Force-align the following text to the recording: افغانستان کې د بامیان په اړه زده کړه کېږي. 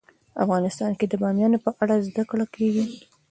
افغانستان 0.43 0.91
کې 0.99 1.05
د 1.09 1.13
بامیان 1.21 1.53
په 1.65 1.71
اړه 1.81 1.95
زده 2.07 2.23
کړه 2.29 2.45
کېږي. 2.55 2.85